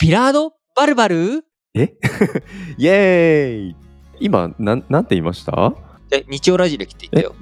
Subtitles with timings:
[0.00, 0.52] ビラード？
[0.74, 1.44] バルバル？
[1.74, 1.94] え？
[2.76, 3.76] イエーイ
[4.20, 5.72] 今なん、なんて言いました？
[6.10, 7.34] え、日曜ラジ歴って言ったよ。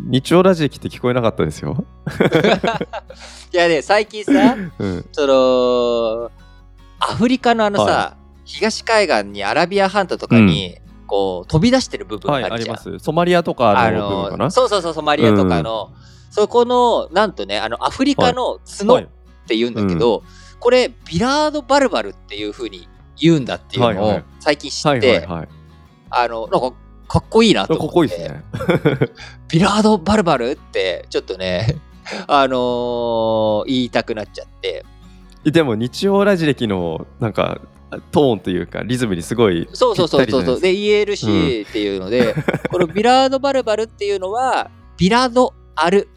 [0.00, 1.84] 日曜ラジ歴って聞こえなかったですよ。
[3.52, 5.06] いやね、最近さ、うん。
[5.12, 6.30] その、
[6.98, 12.76] アフリカのあのさ、は東海岸にアラビア半島とかに、こう、飛び出してる部分はい、あるじゃん。
[12.76, 13.04] あります。
[13.04, 14.44] ソマリアとかあの部分かな？
[14.46, 15.92] の、そうそうそう、ソマリアとかの、
[16.30, 19.08] そこの、なんとね、あの、アフリカの角っはい。
[19.46, 20.22] て言うんだけど、
[20.62, 22.86] これ、ビラードバルバルっていう風に
[23.18, 25.26] 言うんだっていうのを最近知はいって。
[26.08, 26.72] あの、なんか、
[27.08, 27.90] かっこいいなとか思って。
[27.90, 29.10] っこいいですね。
[29.50, 31.80] ビラードバルバルって、ちょっとね、
[32.28, 34.84] あのー言いたくなっちゃって。
[35.44, 37.60] でも日曜ラジ歴のなんか
[38.12, 40.60] トーンというかリズムにすごいそうそうそうそうそう。
[40.60, 42.36] で、言えるしっていうので、
[42.70, 46.08] このビラードバルバルっていうのは、ビラドアル、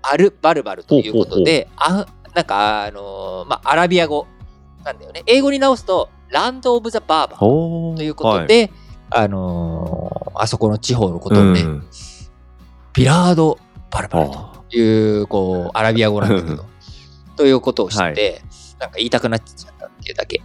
[0.00, 4.26] アルバルバルということで、あなんか、あのーまあ、アラビア語
[4.84, 5.22] なんだよね。
[5.26, 8.70] 英語に直すと、ランド・オブ・ザ・バーバーということで、
[9.10, 11.86] あのーあそこの地方のことをね、うん
[12.92, 13.58] ビラード・
[13.90, 16.64] バルバルとあいう、こう、アラビア語なんだけど、
[17.36, 18.42] ということを知って、
[18.80, 20.40] なんか言いたくなっちゃったっていうだけ。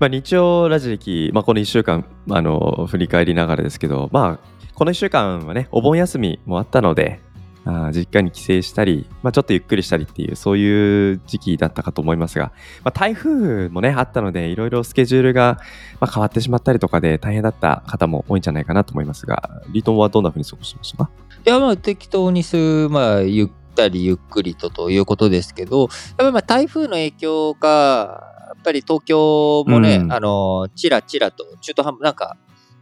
[0.00, 7.20] まあ、日曜ラジ歴、まあ、この1週間あの振り返りながらですけど、まあ、この1週間はねお盆休みもあったので
[7.64, 12.52] あー実家に帰省したり、まあ、ちょっとゆっくりしたりっていうそういう時期だったかと思いますが、
[12.84, 15.60] まあ、台風もねあったのでいろいろスケジュールが、
[16.00, 21.04] まあ、変わってしまったりとかで大変だった方も多いんじゃないかなと思いますがリートンはどんなふうに過ごしました？
[21.04, 21.10] か
[21.46, 25.88] いや、まあ、適当にす、まあ、ゆったりゆっくりとということですけど、やっ
[26.18, 30.12] ぱりまあ、台風の影響が、やっぱり東京もね、うん。
[30.12, 32.36] あの、ちらちらと中途半端、なんか、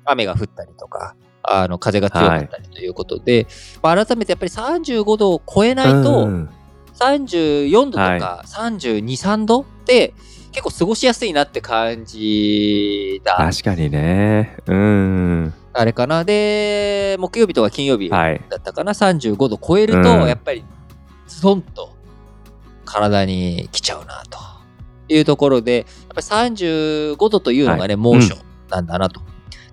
[0.05, 1.15] 雨が降ったりとか、
[1.51, 3.47] あの、風が強かったりということで、
[3.83, 6.51] まあ、改めてやっぱり35度を超えないと、うん
[6.99, 10.15] 34度とか32、3度って
[10.51, 13.37] 結構過ごしやすいなって感じだ。
[13.37, 16.25] 確かにねうんあれかな。
[16.25, 18.93] で、木曜日とか金曜日だはいったかな。
[18.93, 20.65] 35度超えると、うんやっぱり
[21.29, 21.95] ズドンと
[22.85, 24.39] 体に来ちゃうなと
[25.09, 28.37] いうところで、やっぱり35度というのがね、はい猛暑
[28.71, 29.21] なんだなと。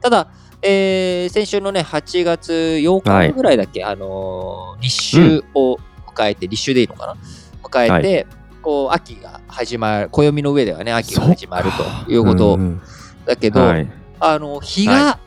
[0.01, 0.27] ただ、
[0.61, 5.77] えー先週のね、8月8はい日ぐらいだっけ、あのー立秋を
[6.07, 7.15] 迎えて、立秋でいいのかな？
[7.63, 8.27] 迎えて、
[8.61, 11.69] こう、秋が始まる、暦の上ではね、秋が始まる
[12.05, 12.81] ということん
[13.25, 13.87] だけど、はい。
[14.19, 15.19] あの、日はが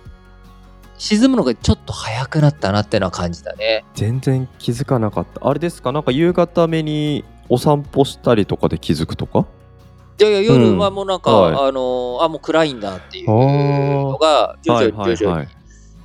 [0.97, 3.84] 沈むのがちょっと早くなったなってのは感じたね。
[3.94, 5.47] 全然気づかなかった。
[5.47, 5.92] あれですか？
[5.92, 9.47] なんか夕方目にお散歩したりとかで気づくとか？
[10.19, 11.69] いやいや、夜はもうなんか、はい。
[11.69, 15.56] あの、あ、もう暗いんだっていうのが、徐々にはいはい徐々にはい、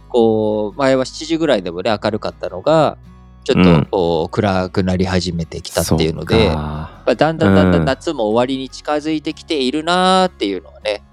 [0.09, 2.97] こう、前は7時ぐらいでもね、明るかったのが、
[3.43, 7.83] ちょっとこう暗くなり始めてきたっていうので、まあ、だんだんだんだうん。
[7.83, 11.03] ん夏も終わりに近づいてきているなーっていうのはね、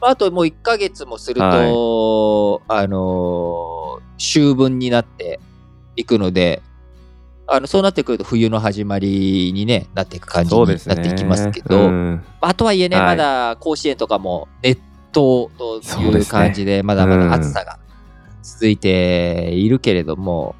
[0.00, 5.40] まああともう1ヶ月もすると、あのー秋分になって
[5.94, 6.62] いくので、
[7.48, 12.24] あのそうなってくると冬の始まりに、ね、なっていく感じになっていきますけど、うん。
[12.40, 13.06] あとはいえね、はい。
[13.06, 17.78] まだ甲子園とかも熱湯という感じで、まだまだ暑さが
[18.42, 20.56] 続いているけれども、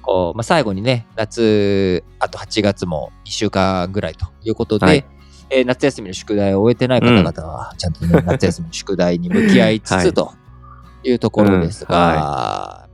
[0.00, 5.04] こうまあ、最後にね、夏、あと8月も2週間ぐらいということで、はい。
[5.50, 10.32] えー夏休みの宿題を終えてない方々は、ちゃんとね、 夏休みの宿題に向き合いつはいつと
[11.02, 11.12] い。
[11.12, 12.88] うところですうんが、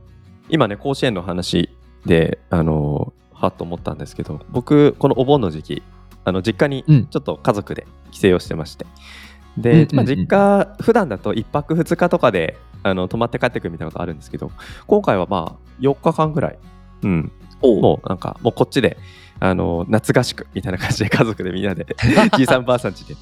[0.49, 1.69] 今ね甲子園の話
[2.05, 5.83] であのはっと思ったんですけど僕このお盆の時期
[6.23, 7.07] あの実家にうん。
[7.07, 14.51] ちょっと家族で帰省をしてまして、うんうんうんで、まあ、実家普段だと1泊2日とかであの泊まって帰ってくるみたいなことあるんですけど
[14.85, 16.59] 今回はまあ4日間ぐらい、
[17.03, 17.31] うん、
[17.61, 18.97] もうなんかもうこっちで
[19.39, 21.85] あの夏合宿みたいな感じで家族でみんなで
[22.37, 23.15] じいさんばあさんちで、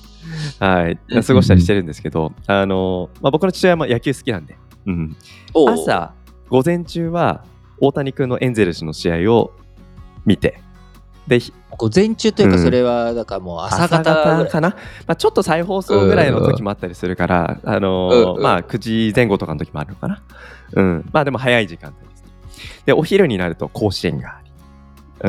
[0.59, 5.18] はい、過ごしたりしてるんですけど、あのまあ、僕の父親も野球好きなんで、うん、
[5.53, 6.14] 朝
[6.47, 7.44] 午前中は
[7.82, 9.52] 大谷君のエンゼルスの試合を
[10.25, 10.62] 見て。
[11.28, 12.63] でひ午前中というか、うん。
[12.63, 14.75] それは、だからもう朝朝方かな、ま
[15.13, 18.41] あ、ちょっと再放送ぐらいの時もあったりするから、あのーうんうん。
[18.41, 20.23] まあ、9時前後とかの時もあるのかな、
[20.73, 22.23] うん、まあでも早い時間帯です
[22.85, 24.52] でお昼になると甲子園があり。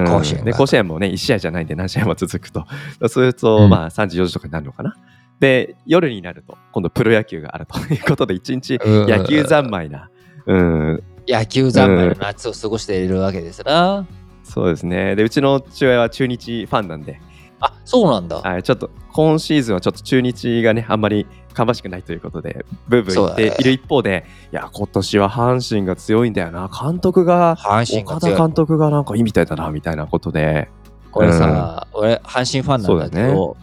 [0.00, 0.06] うん。
[0.06, 2.66] 甲子園がで甲子園もね1試合じゃないんで何試合も続くと。
[3.00, 3.70] そうすると、うん。
[3.70, 4.94] まあ3時4時とかになるのかな？
[5.40, 9.08] で夜になると今度プロ野球があるということで 一日うん。
[9.08, 10.10] 野球三昧な、
[10.46, 14.06] うん、野球三昧の夏を過ごしているわけですな。
[14.46, 15.16] そうですね。
[15.16, 17.20] でうちの父親は中日ファンなんで、
[17.60, 18.36] あ、そうなんだ。
[18.40, 26.68] はい、ちょっと今シーズンはちょっと中日がねあんまり芳しくないということでブーブー言っている一方で、いや今年は阪神が強いんだよな。
[26.68, 28.36] 監督が阪神が岡田。
[28.36, 30.68] 監督がなんかいいみたいだなみたいなことで。
[31.10, 33.56] これさ、俺、阪神ファンなんだけど、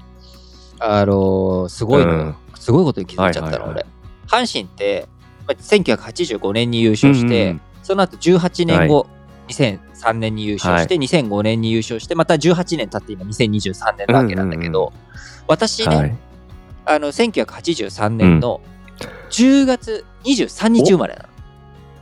[0.79, 2.35] あのーすごいうん。
[2.55, 3.85] すごいことに気づいちゃったの、はいはいはい。
[4.31, 4.43] 俺。
[4.45, 5.07] 阪神って、
[5.47, 9.07] まあ1985年に優勝して、うんうんその後18年後、
[9.53, 14.93] 2003年に優勝して、2005年に優勝して、また18年経って今2023年なわけなんだけど、
[15.47, 16.17] 私ね、はい。
[16.85, 18.61] あの、1983年の
[19.29, 21.29] 10月23日生まれなの。
[21.29, 21.31] っ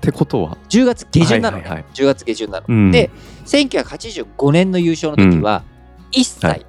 [0.01, 1.63] てことは、10月下旬なのね。
[1.63, 1.93] はいはいはい。
[1.93, 2.65] 10月下旬なの。
[2.67, 2.91] うん。
[2.91, 3.11] で、
[3.45, 5.63] 1985年の優勝の時は、
[6.11, 6.51] 1歳。
[6.51, 6.65] はい。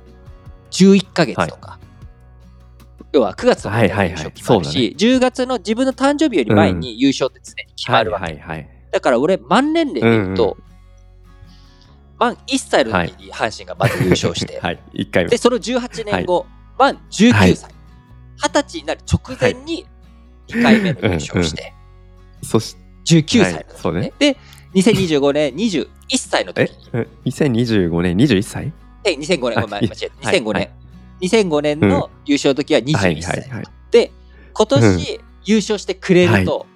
[0.70, 1.79] 11ヶ月とか、
[3.12, 4.12] 要は9月とかに優はいはいはい。
[4.12, 8.25] 勝決まるそうし、10月の自分の誕生日より前に優勝って常に決まるわけ。
[8.25, 8.69] はいはいはい。
[8.90, 10.56] だから俺、満年齢で言うと、
[12.22, 15.30] 満1歳の時に阪神がまず優勝して、 はい、1回目。
[15.30, 15.38] で、。
[15.38, 16.46] その18年後、
[16.78, 17.70] 満19はい歳、
[18.38, 19.84] 20歳になる直前に
[20.48, 21.72] 2回目の優勝して、
[22.42, 22.76] そし
[23.06, 23.66] 19歳の時、はい。
[23.82, 24.12] そうね。
[24.20, 24.36] で、
[24.74, 28.72] 2025年21歳の時えに、 え2025年21歳？
[29.02, 30.28] で2005年、あごめん、間違えた。
[30.28, 30.70] はい2005年、はい
[31.22, 33.48] 2005年の優勝の時ははい21はい歳。
[33.50, 33.64] はい。
[33.90, 34.12] で、
[34.54, 36.66] 今年優勝してくれると、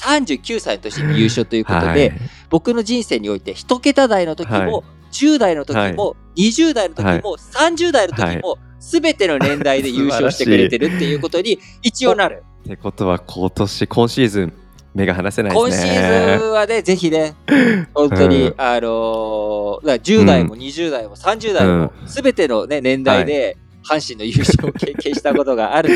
[0.00, 2.12] 39歳の年に優勝ということで、はい。
[2.48, 4.70] 僕の人生において1桁台の時も、はい。
[5.12, 12.44] 10代の時も、20代の時も、30代の時も、すべての年代で優勝してくれてるっていうことに一応なる。
[12.62, 14.52] ってことは今年、今シーズン、
[14.94, 15.98] 目が離せない今シですね。
[16.36, 17.34] ーズンはね、ぜひね、
[17.94, 18.54] 本当に、うん。
[18.56, 25.94] あのーだから10代も20代も30代も、すべての、ね、年代で、阪神の優勝を経験したことがあると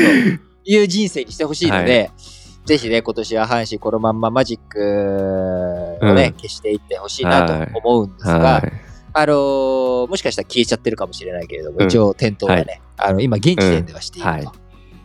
[0.71, 2.11] いう人生にしてほしいので、
[2.65, 6.33] ぜひね、今年は阪神このまんまマジックをね、うん。
[6.33, 8.71] 消していってほしいなと思うんですが、はい。
[9.13, 11.85] あのーもしかしたら消えちゃってるかもしれないけれども、うん。
[11.85, 14.43] 一応点灯はね、あの今現時点ではしているうん。
[14.43, 14.51] と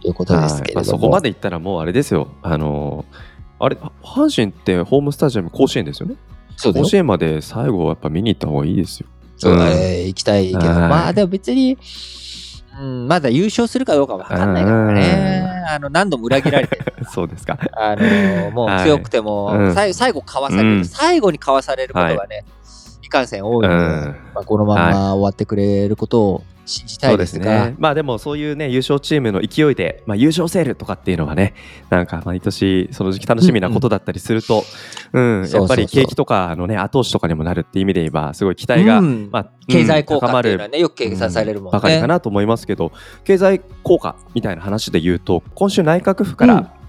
[0.08, 0.10] い。
[0.10, 0.86] うことですけれども、はい。
[0.86, 2.28] まあ、そこまでいったらもうあれですよ。
[2.42, 3.30] あのー
[3.62, 6.16] あれ、阪神ってホームスタジアム甲子園ですよね？
[6.62, 9.06] 甲子園まで最後はやっぱ見に行った方がいいですよ。
[9.36, 9.76] そうだうん。
[9.76, 10.66] ね、行きたいけど、はい。
[10.88, 11.76] まあでも別に、
[12.80, 15.64] うん、まだ優勝するかどうかわかんないからね。
[15.68, 16.84] あの、何度も裏切られてる。
[17.12, 17.58] そうですか。
[17.74, 19.74] あの、もう強くても、はいうん。
[19.74, 20.84] 最後最後かわされる、うん。
[20.86, 22.44] 最後にかわされることがね、
[23.02, 24.16] い、かんせん多いので、うん。
[24.34, 27.74] まあ、このまま終わってくれることを信じたそいうですすね。
[27.78, 31.54] まあでもそういうね、優勝チームの勢いで、まあ、優勝セールとかっていうのはね、
[31.90, 34.64] なんか毎年その時期楽しみなことだったりすると、
[35.12, 41.72] うん、やっぱり景気とかのね、後押しとかにもなるっていう意味で言えば、すごい期待が、うんまあ、経済効うん果っていうのはね、よく計算されるもんね。
[41.72, 42.92] ばかりかなと思いますけど、
[43.24, 46.79] 経済効果みたいな話で言うと、今週内閣府から、うん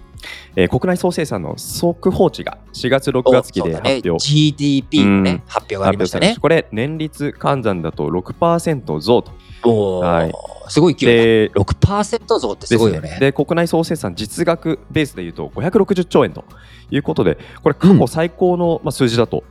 [0.56, 4.18] えー国内総生産の速報値が4月6月期で発表。
[4.18, 6.36] GDP のね、うん発表がありましたね。
[6.40, 9.32] これ、年率換算だと6%増と。
[9.64, 10.32] おーはい
[10.68, 11.22] すごい勢いだ。
[11.22, 13.08] で6%増ってすごいよね。
[13.08, 16.44] ですで国内総生産実額ベースでいうと560兆円と
[16.90, 19.44] いうことでこれ過去最高の、まあ、数字だと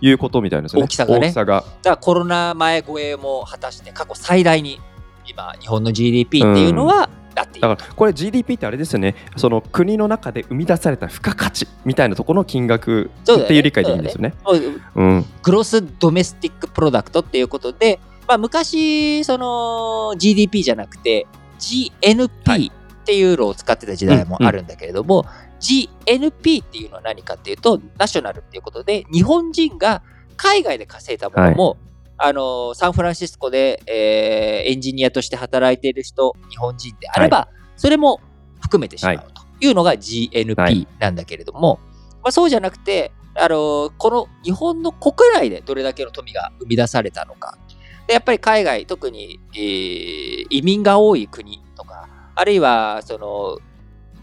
[0.00, 0.84] いうことみたいなすよね。
[0.84, 4.80] 大きさがね大きさがだからコロナ前超えも果たして過去最大に
[5.26, 9.14] 今日本の GDP っていうのはなってだからこれ GDP ってあれですよね。
[9.36, 14.34] その国の中で生み出された付加価値みたいなところの金額っていう理解でいいんですよね。
[14.44, 14.56] もう
[14.94, 15.26] うん。
[15.42, 22.72] Gross Domestic Product っていうことで、まあ、昔その GDP じゃなくては GNP い。
[23.02, 25.26] っていうのを使ってた時代もあるんだけれども、
[25.60, 30.02] GNP っていうのは何かっていうと National っていうことで日本人が
[30.36, 31.76] 海外で稼いだものも、
[32.18, 38.20] あのサンフランシスコで、えーエンジニアとして働いている人日本人であれば、それも
[38.60, 39.42] 含めてしまうと。
[39.60, 39.70] い。
[39.70, 41.80] うのが GNP なんだけれども、
[42.22, 47.58] まあ、そうじゃなくて、あのこの日本の国内でどれだけの富が生み出されたのか。
[48.06, 53.58] でやっぱり海外、特に、えー移民が多い国とか、あるいはその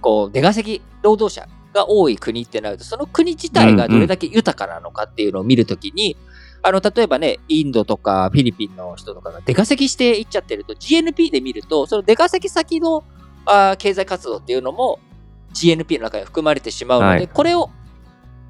[0.01, 6.17] こう出稼ぎ労働者が多い国ってなると、その国自体がどれだけ豊かなのかっていうのを見るときに、
[6.61, 13.03] あの例えばね、インドとかフィリピンの人とかが出稼ぎしていっちゃってると、GNP で見ると、その出稼ぎ先の
[13.45, 14.99] あー経済活動っていうのも
[15.53, 17.27] GNP の中に含まれてしまうので、はい。
[17.27, 17.69] これを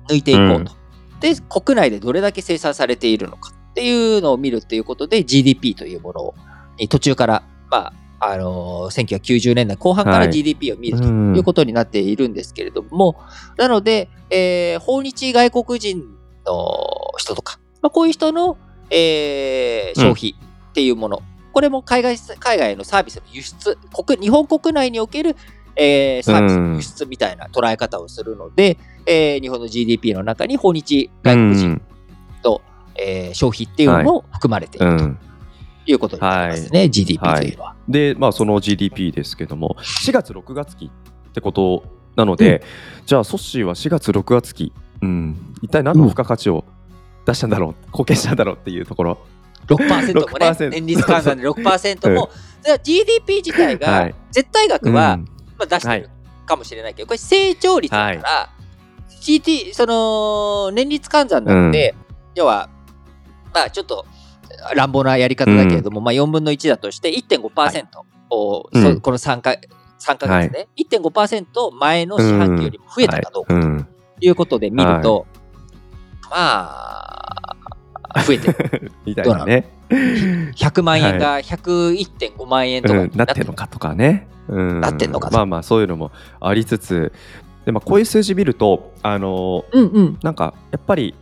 [0.08, 0.74] 抜いていこうと。
[1.20, 6.34] で、国内でどれだけ生産されているのかっていうのを見るっていうことで GDP というもの
[6.78, 10.32] に途中から、まあ、あのー1990年代後半からはい。
[10.32, 13.16] GDP を見るとうんいうことになっているんですけれども、
[13.58, 16.04] なので、えー訪日外国人
[16.46, 18.58] の人とか、まあ、こういう人の、
[18.90, 20.36] えー消費
[20.70, 21.22] っていうもの、
[21.52, 25.36] これも海外海外のサービスの輸出、国日本国内における、
[25.76, 31.82] えーサービスの輸出みたいな捉え方をするので、えー日本の GDP の中に訪日外国人
[32.42, 32.62] と、
[32.96, 35.00] えー消費っていうのも含まれているとうん。
[35.00, 35.20] うん
[35.92, 37.76] いうことになりますね、GDP というのは。
[37.88, 41.84] で、まあ、その GDP ですけども4月6月期ってこと
[42.16, 42.64] なので、
[43.06, 44.72] じゃあソッシーは4月6月期、
[45.02, 46.66] うん、一体何の付加価値を
[47.30, 49.18] 出したんだろう、貢献したんだろうっていうところ。
[49.68, 52.30] 6%もね、6%年率換算で6%も。
[52.64, 55.26] じゃあ GDP 自体はがい、絶対額は、うん。
[55.58, 56.10] まあ、出してる
[56.46, 58.50] かもしれないけど、これ成長率だから、
[59.22, 61.96] GT、その、年率換算なので、
[62.36, 62.70] 要は、
[63.54, 64.06] まあちょっと
[64.76, 67.86] 乱暴なやり方だけれども、まあ4分の1だとして1.5%
[68.30, 68.96] を、うん。
[68.96, 69.56] そこの3か
[70.00, 71.46] 3ヶ月で、1.5%
[71.76, 73.66] 前の四半期よりも増えたかどうかとはい。
[73.66, 73.88] うん。
[74.22, 75.39] いうことで見ると、ま
[76.32, 78.92] あ、増えてる。
[79.06, 79.72] みたいなね。
[79.90, 84.28] 100万円が101.5万円とかうんになっててるなっんのかとかね。
[84.48, 87.12] うんなってんのかとまあまあそういうのもありつつ、
[87.66, 90.20] でまあこういう数字見ると、あのうんうん。
[90.24, 91.16] なんかやっぱり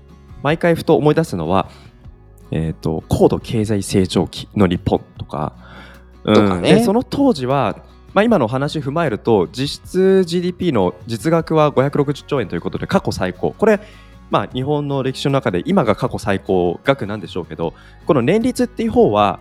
[0.44, 1.70] 毎回ふと思い出すのは、
[2.52, 5.54] えっ、と高度経済成長期の日本とか、
[6.24, 7.86] うんとかねでその当時は。
[8.14, 13.80] まあ、今のお話踏まえると実質 GDP の実額は560兆円ということで過去最高これ
[14.30, 17.74] まあ日本の歴史の中で今が過去最高額なんでしょうけど
[18.06, 19.40] この年率っていう方は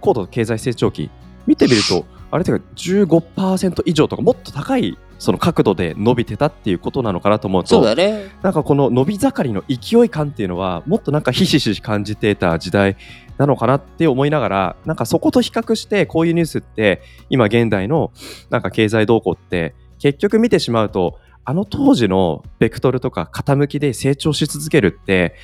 [0.00, 1.10] 高度経済成長期
[1.46, 8.28] 見てみるとあれてか15%以上とかもっと高いその角度で伸びてたっていうことなのかなと思うとそうだね。
[8.42, 12.96] なんかこの伸び盛りの勢い感っていうのはもっとなんかひしひし感じていた時代
[13.38, 18.10] なのかなって思いながらなんかそこと比較してこういうニュースって今現代の
[18.50, 25.34] なんか経済動向って結局見てしまうとあの当時のベクトルとか傾きで成長し続けるって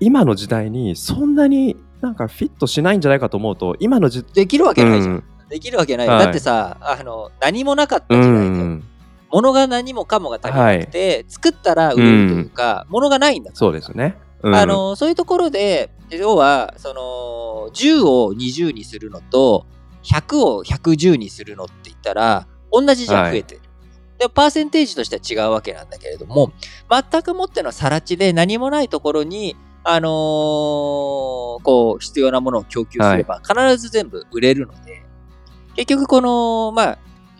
[0.00, 5.14] 今の時代にそんなになんかフィットしないんじゃないかと思うと今の時できるわけないじゃん。
[5.14, 6.08] うんできるわけない。
[6.08, 8.82] はいだってさ、あの、何もなかったう時代で、ん
[9.30, 14.16] 物が何もかもが足りなくて、作ったら売れるというか、物がないんだそうですよね。
[14.42, 19.64] うんあのそういうところで要はその10を20にするのと
[20.02, 23.60] 100を110にするのって言ったら同じじゃんはい増えてる。
[24.28, 26.52] でパーセンテージとしては違うわけなんだけれども
[26.90, 35.02] 全くもってのさら地で何もないところに、あのーこう必要なものを供給すれば必ず全部売れるので、
[35.76, 36.98] 結局このまあ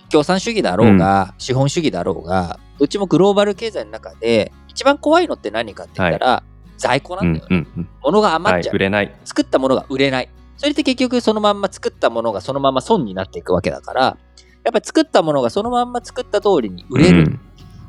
[0.09, 6.43] 共産主義だろうが、資本主義だろうがどっちもグローバル経済の中で一番怖いのって何かって言ったら、
[6.77, 7.57] 在庫なうんんだよね。
[7.57, 9.15] うんうん物がはい余っちゃう、売れない。
[9.25, 10.29] 作ったものが売れない。
[10.57, 14.17] それって結局そのまんま作ったものがそのまま損になっていくわけだから、
[14.65, 17.19] やっぱり作ったものがそのまんま作った通りに売れる。
[17.19, 17.41] うん。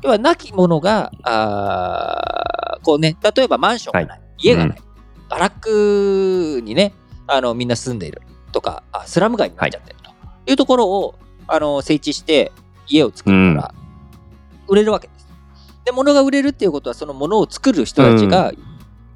[0.02, 4.82] 要は、なきものが、あーこうね、例えばマンションがない、家がない、
[5.28, 6.92] バラックにね、
[7.26, 8.22] あの、みんな住んでいる。
[8.52, 10.10] とか、あスラム街になっちゃってると。
[10.46, 11.18] いうところを、
[11.48, 12.52] あの、整地して
[12.86, 13.74] 家を作ったら、
[14.68, 15.26] 売れるわけです。
[15.84, 18.52] で、物が売れるっていうことは、その物を作る人たちが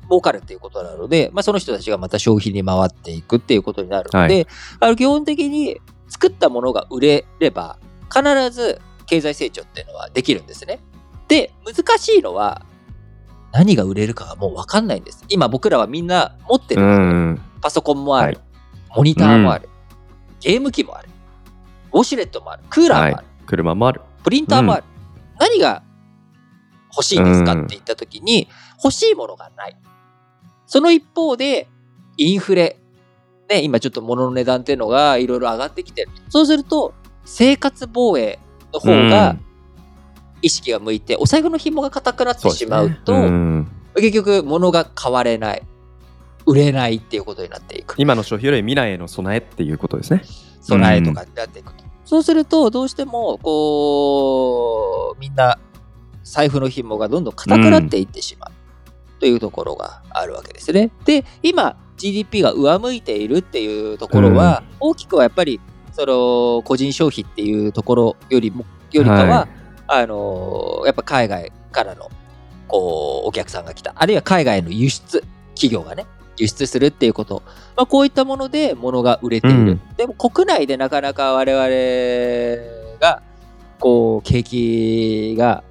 [0.08, 4.46] 儲かるっていうことなので、まあ、その人たちがまた消費に回っていくっていうことになるので、はい。
[4.80, 7.78] あの基本的に作ったものが売れれば、
[8.12, 10.80] 必ず経済成長っていうのはできるんですね。
[11.28, 12.66] で、難しいのは、
[13.52, 15.24] 何が売れるかがもう分かんないんです。
[15.28, 18.38] 今僕らはみんな持ってるパソコンもある、はい
[18.92, 19.68] モニターもある、
[20.40, 21.08] ゲーム機もある、
[21.92, 24.00] ウォシュレットもある、クーラーもある、はい車もある。
[24.24, 24.84] プリンターもある。
[25.38, 25.84] 何が
[26.92, 28.48] 欲しいんですかうんって言った時に、
[28.82, 29.76] 欲しいものがない。
[30.66, 31.68] その一方で、
[32.16, 32.79] インフレ。
[33.50, 36.10] ね、今ちょっと物の値段っていうのがいろいろ上がってきてる。
[36.28, 38.38] そうすると、生活防衛
[38.72, 39.36] の方が
[40.40, 45.62] 意識が向いて、お財布の紐が硬くなってしまうと、ん結局物が買われない。
[46.46, 47.96] 売れないっていうことになっていく。
[47.98, 50.22] 今の消費より未来への備えっていうことですね。
[50.62, 51.84] 備えとかになっていくと。
[52.04, 55.58] そうすると、どうしても、こう、みんな、
[56.24, 58.50] 財布の紐がどんどん硬くなっていってしまう。
[59.20, 60.90] というところがあるわけですね。
[61.04, 65.60] で、今、GDP が上向いているっていうところは、大きくはやっぱり、
[65.92, 69.48] その、個人消費っていうところよりも、よりかは、は
[69.86, 72.10] あの、やっぱ海外からの、
[72.68, 73.92] こう、お客さんが来た。
[73.94, 75.22] あるいは海外の輸出、
[75.54, 76.06] 企業がね、
[76.38, 77.42] 輸出するっていうこと。
[77.76, 79.58] まあ、こういったもので物が売れている。
[79.58, 83.22] うんでも国内でなかなか我々が、
[83.78, 85.62] こう、景気が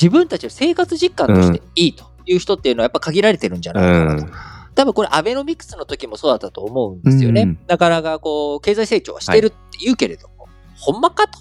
[0.00, 4.24] 自分たちの生活実感としていいという人っていうのはやっぱ限られてるんじゃないかなと。
[4.24, 7.42] うん多分これアベノミクスの時もそうだったと思うんですよね。
[7.42, 11.38] うんなかなかこう、経済成長はしてるって言うけれども、ほんまかと。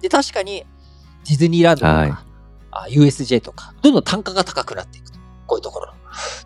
[0.00, 0.64] で、確かに
[1.28, 2.12] ディズニーランドとか、はい
[2.70, 5.18] あ USJ とか、どんどん単価が高くなっていくと。
[5.46, 5.92] こういうところ。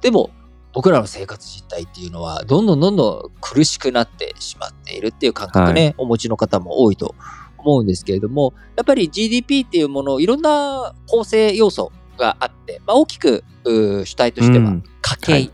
[0.00, 0.30] でも、
[0.72, 7.14] 僕らの生活実態っていうのは、どんどんどんどん苦しくなってしまっているっていう感覚ね、お持ちの方も多いと
[7.58, 15.52] 思うんですけれども、やっぱり GDP っていうもの、いろんな構成要素があって、まあ、大きく主体としてはうん家計、はい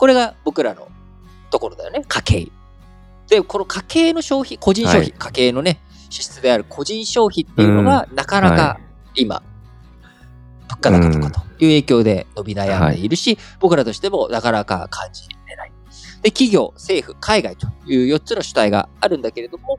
[0.00, 0.88] これが僕らの
[1.50, 2.48] ところだよね、家計。
[3.28, 5.18] で、この家計の消費、個人消費、はい。
[5.18, 5.78] 家計のね、
[6.08, 8.80] 支出である個人消費っていうのが、なかなはか
[9.14, 9.42] 今、
[10.70, 15.72] 物価高とかという影響で伸び悩んでいるし、僕らとしてもなかなか感じれない。
[16.22, 19.78] で、企業、政府、海外という4つの主体があるんだけれども、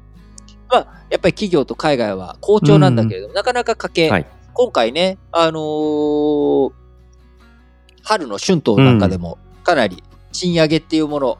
[0.70, 4.28] まあ、やっぱり企業と海外は好調なんだけれども、なかなか家計、はい。
[4.54, 6.74] 今回ね、あのー
[8.04, 11.38] 春の春闘なんかでもかなり賃上げっていうもの、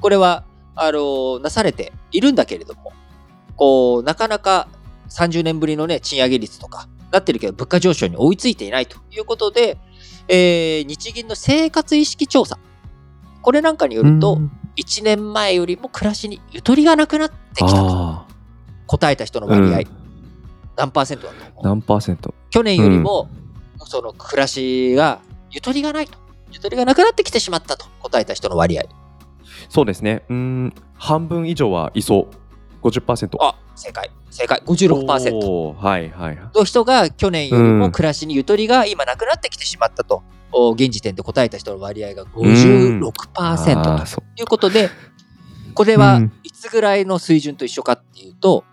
[0.00, 0.44] これは、
[0.74, 2.92] あのーなされているんだけれども、
[3.56, 4.68] こう、なかなか
[5.10, 9.78] 30年ぶりのね、賃上げ率とかなってるけど、物価上昇に追いついていないということで、
[10.28, 12.58] えー日銀の生活意識調査、
[13.42, 14.52] これなんかによると、うん。
[14.76, 18.26] 1年前よりも暮らしにゆとりがなくなってきたとあ
[18.86, 19.86] 答えた人の割合、うん。
[20.76, 21.64] 何パーセントだとあ、思う？
[21.64, 22.32] 何パーセント？
[22.48, 23.28] 去年よりも、
[23.84, 25.20] その暮らしが
[25.50, 26.18] ゆとりがないと。
[26.52, 28.84] ゆとりがなくなってきてしまったと答えた人の割合。
[29.68, 30.24] そうですね。
[30.28, 32.86] うーん、半分以上はいそう。
[32.86, 33.36] 50%。
[33.40, 34.10] あ、正解。
[34.30, 34.62] 正解。
[34.66, 36.38] 56%おーはいはい。
[36.54, 40.22] の人が去年よりもうん暮らしにゆとりが今なくなってきてしまったと。
[40.52, 44.90] お現時点で答えた人の割合が56%ということで、
[45.74, 48.64] これはうんいつぐらいの水準と一緒かっていうと、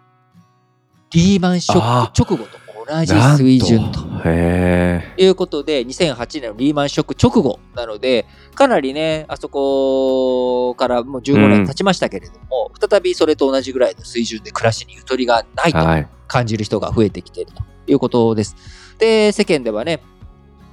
[1.12, 2.69] リーマンショック直後と同
[3.06, 4.02] じ水準と。
[4.02, 15.72] なんへいうことで、2008年のリーマンショック直後なので、かなりね、あそこからもう15年経ちましたけれども、再びそれと同じぐらいの水準で暮らしにゆとりがないえ。
[15.72, 16.08] とはい。
[16.28, 18.56] 感じる人が増えてきているということです。
[19.00, 20.02] で、世間ではね、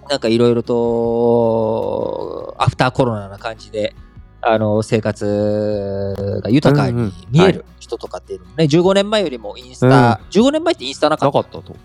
[0.09, 3.95] なんかいろいろと、アフターコロナな感じで、
[4.43, 11.77] あの、生活が豊かに見える人とかっていうのもね、15年前よりもインスタ、15年前ってインスタなかったなかったと。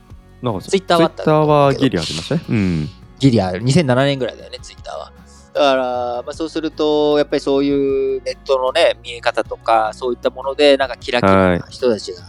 [0.42, 2.42] なんかツイッターはあったツイッターはギリありましたね。
[2.50, 2.90] うん。
[3.20, 5.12] ギリア、2007年ぐらいだよね、ツイッターは。
[5.54, 5.84] だから、
[6.24, 12.24] まあ、そうすると、やっぱりそういうネットのね、見え方とか、そういったもので、なんかキラキラな人たちが、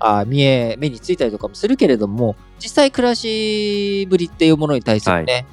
[0.00, 5.46] あ見え、目についたりとかもするけれども、実際暮らしぶりっていうものに対するね、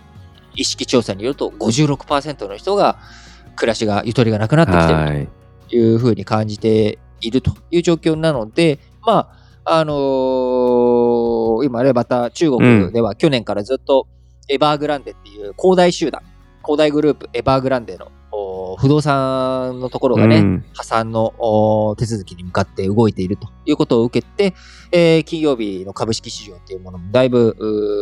[0.56, 2.98] 意識調査によると56%の人が
[3.56, 5.28] 暮らしがゆとりがなくなってきてるはい。
[5.68, 9.32] というふうに感じているという状況なので、ま
[9.64, 11.05] あ、あのー
[11.64, 14.08] 今ね、また中国では去年からずっと
[14.50, 16.22] エバーグランデっていう恒大集団、
[16.62, 20.66] 恒大グループエバーグランデのお不動産のところがね、うん。
[20.74, 24.54] 破産のお手続きに向かって動いているということを受けて、
[24.92, 27.56] えー金曜日の株式市場っていうものもだいぶ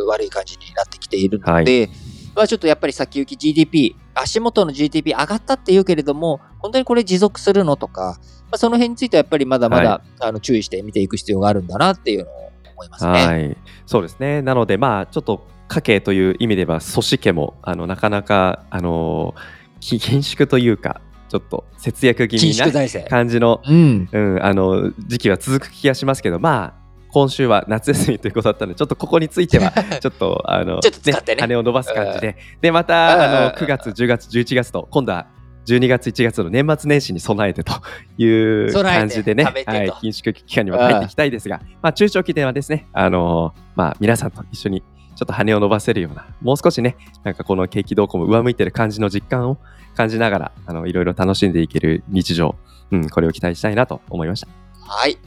[0.08, 1.88] 悪い感じになってきているので、
[2.34, 13.10] まあちょっとやっぱり先行き GDP、足元の GDP 上がったっていうけれども、本当にこれ持続するのとか、まあ、その辺についてはやっぱりまだまだ、はあの注意して見ていく必要があるんだなっていうのを思いますね。
[13.10, 13.56] はい、
[13.86, 14.42] そうですね。
[14.42, 19.34] なので、まあ、ちょっと家計という意味では、組織家もあのなかなか、あの
[19.80, 23.04] き緊縮というか、ちょっと節約気緊味な。
[23.08, 24.08] 感じの、うん。
[24.12, 26.84] うん、あの時期は続く気がしますけど、まあ、
[27.14, 35.26] 今週は夏休みということだったので、ちょっとここについては、 ちょっと、あの、ちょっと使ってね羽を伸ばす感じで、で、まうんた、あの、9月、10月、11月と、今度は、
[35.66, 37.72] 12月、1月の年末年始に備えてと
[38.18, 44.82] いう感じでね、はい、緊縮期間にまた入っていきたいですが、まあ、中長期ではですね、あのまあ、皆さんと一緒に
[45.16, 49.58] ちょっと羽を伸ばせるような、もう少しね、なんかこの景気動向も上向いてる感じの実感を
[49.96, 52.56] 感じながら、あの、いろいろ楽しんでいける日常、
[52.90, 54.48] うん、これを期待したいなと思いました。
[54.80, 55.18] はい。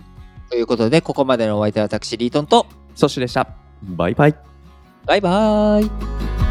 [0.50, 3.48] ということで、ここまでのお相手は私、リートンと、ソッシュでした。
[3.84, 4.36] バイバイ。
[5.06, 6.47] バイバーイ。